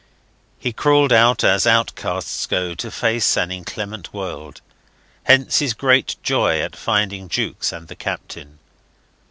He 0.57 0.73
crawled 0.73 1.13
out 1.13 1.43
as 1.43 1.67
outcasts 1.67 2.47
go 2.47 2.73
to 2.73 2.89
face 2.89 3.37
an 3.37 3.51
inclement 3.51 4.11
world. 4.11 4.59
Hence 5.25 5.59
his 5.59 5.75
great 5.75 6.15
joy 6.23 6.59
at 6.59 6.75
finding 6.75 7.29
Jukes 7.29 7.71
and 7.71 7.87
the 7.87 7.95
Captain. 7.95 8.57